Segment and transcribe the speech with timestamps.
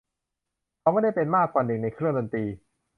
[0.79, 2.45] เขาไม่ได้เป็นมากกว่าหนึ่งในเครื่องดนตรี